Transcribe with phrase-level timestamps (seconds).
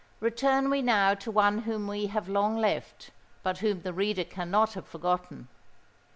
[0.19, 3.11] Return we now to one whom we have long left,
[3.43, 5.47] but whom the reader cannot have forgotten.